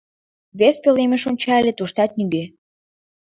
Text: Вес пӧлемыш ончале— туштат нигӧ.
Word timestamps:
Вес 0.59 0.75
пӧлемыш 0.83 1.23
ончале— 1.29 1.71
туштат 1.77 2.11
нигӧ. 2.17 2.43